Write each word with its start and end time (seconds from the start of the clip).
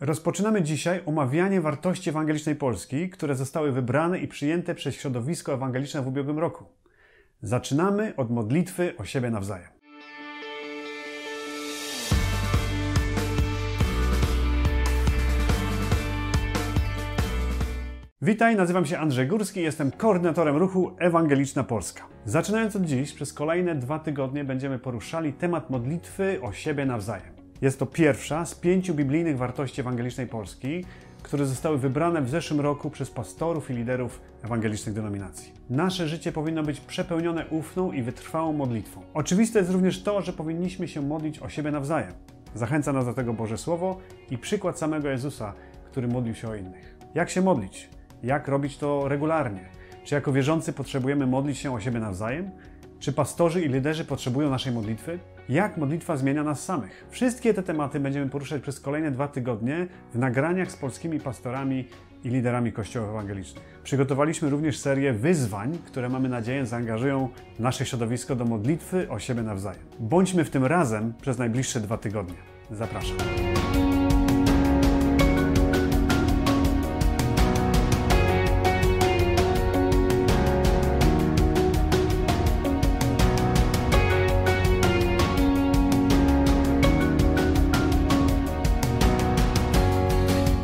Rozpoczynamy 0.00 0.62
dzisiaj 0.62 1.00
omawianie 1.06 1.60
wartości 1.60 2.10
ewangelicznej 2.10 2.56
Polski, 2.56 3.10
które 3.10 3.34
zostały 3.34 3.72
wybrane 3.72 4.18
i 4.18 4.28
przyjęte 4.28 4.74
przez 4.74 4.94
środowisko 4.94 5.54
ewangeliczne 5.54 6.02
w 6.02 6.08
ubiegłym 6.08 6.38
roku. 6.38 6.64
Zaczynamy 7.42 8.16
od 8.16 8.30
modlitwy 8.30 8.96
o 8.96 9.04
siebie 9.04 9.30
nawzajem. 9.30 9.68
Witaj, 18.22 18.56
nazywam 18.56 18.86
się 18.86 18.98
Andrzej 18.98 19.26
Górski, 19.26 19.62
jestem 19.62 19.90
koordynatorem 19.90 20.56
ruchu 20.56 20.96
Ewangeliczna 20.98 21.64
Polska. 21.64 22.02
Zaczynając 22.24 22.76
od 22.76 22.82
dziś, 22.82 23.12
przez 23.12 23.32
kolejne 23.32 23.74
dwa 23.74 23.98
tygodnie 23.98 24.44
będziemy 24.44 24.78
poruszali 24.78 25.32
temat 25.32 25.70
modlitwy 25.70 26.38
o 26.42 26.52
siebie 26.52 26.86
nawzajem. 26.86 27.37
Jest 27.60 27.78
to 27.78 27.86
pierwsza 27.86 28.46
z 28.46 28.54
pięciu 28.54 28.94
biblijnych 28.94 29.38
wartości 29.38 29.80
ewangelicznej 29.80 30.26
Polski, 30.26 30.84
które 31.22 31.46
zostały 31.46 31.78
wybrane 31.78 32.22
w 32.22 32.28
zeszłym 32.28 32.60
roku 32.60 32.90
przez 32.90 33.10
pastorów 33.10 33.70
i 33.70 33.74
liderów 33.74 34.20
ewangelicznych 34.42 34.94
denominacji. 34.94 35.52
Nasze 35.70 36.08
życie 36.08 36.32
powinno 36.32 36.62
być 36.62 36.80
przepełnione 36.80 37.46
ufną 37.46 37.92
i 37.92 38.02
wytrwałą 38.02 38.52
modlitwą. 38.52 39.02
Oczywiste 39.14 39.58
jest 39.58 39.70
również 39.70 40.02
to, 40.02 40.22
że 40.22 40.32
powinniśmy 40.32 40.88
się 40.88 41.02
modlić 41.02 41.38
o 41.38 41.48
siebie 41.48 41.70
nawzajem. 41.70 42.12
Zachęca 42.54 42.92
nas 42.92 43.06
do 43.06 43.14
tego 43.14 43.32
Boże 43.32 43.58
Słowo 43.58 43.98
i 44.30 44.38
przykład 44.38 44.78
samego 44.78 45.08
Jezusa, 45.08 45.52
który 45.84 46.08
modlił 46.08 46.34
się 46.34 46.48
o 46.48 46.54
innych. 46.54 46.98
Jak 47.14 47.30
się 47.30 47.42
modlić? 47.42 47.88
Jak 48.22 48.48
robić 48.48 48.78
to 48.78 49.08
regularnie? 49.08 49.68
Czy 50.04 50.14
jako 50.14 50.32
wierzący 50.32 50.72
potrzebujemy 50.72 51.26
modlić 51.26 51.58
się 51.58 51.74
o 51.74 51.80
siebie 51.80 52.00
nawzajem? 52.00 52.50
Czy 53.00 53.12
pastorzy 53.12 53.62
i 53.62 53.68
liderzy 53.68 54.04
potrzebują 54.04 54.50
naszej 54.50 54.72
modlitwy? 54.72 55.18
Jak 55.48 55.76
modlitwa 55.76 56.16
zmienia 56.16 56.44
nas 56.44 56.64
samych? 56.64 57.06
Wszystkie 57.10 57.54
te 57.54 57.62
tematy 57.62 58.00
będziemy 58.00 58.30
poruszać 58.30 58.62
przez 58.62 58.80
kolejne 58.80 59.10
dwa 59.10 59.28
tygodnie 59.28 59.86
w 60.14 60.18
nagraniach 60.18 60.72
z 60.72 60.76
polskimi 60.76 61.20
pastorami 61.20 61.88
i 62.24 62.28
liderami 62.28 62.72
kościołów 62.72 63.10
ewangelicznych. 63.10 63.64
Przygotowaliśmy 63.84 64.50
również 64.50 64.78
serię 64.78 65.12
wyzwań, 65.12 65.78
które 65.86 66.08
mamy 66.08 66.28
nadzieję 66.28 66.66
zaangażują 66.66 67.28
nasze 67.58 67.86
środowisko 67.86 68.36
do 68.36 68.44
modlitwy 68.44 69.10
o 69.10 69.18
siebie 69.18 69.42
nawzajem. 69.42 69.82
Bądźmy 70.00 70.44
w 70.44 70.50
tym 70.50 70.64
razem 70.64 71.12
przez 71.20 71.38
najbliższe 71.38 71.80
dwa 71.80 71.98
tygodnie. 71.98 72.36
Zapraszam. 72.70 73.16